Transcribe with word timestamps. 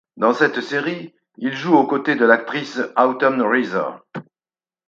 Dans 0.17 0.33
cette 0.33 0.61
série, 0.61 1.13
il 1.37 1.53
joue 1.55 1.75
aux 1.75 1.85
côtés 1.85 2.15
de 2.15 2.25
l'actrice 2.25 2.79
Autumn 2.97 3.39
Reeser. 3.43 3.99